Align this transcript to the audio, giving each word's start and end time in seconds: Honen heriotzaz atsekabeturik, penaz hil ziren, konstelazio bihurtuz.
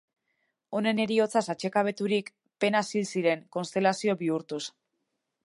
Honen 0.77 1.01
heriotzaz 1.03 1.43
atsekabeturik, 1.55 2.33
penaz 2.65 2.83
hil 2.95 3.07
ziren, 3.17 3.45
konstelazio 3.59 4.19
bihurtuz. 4.25 4.63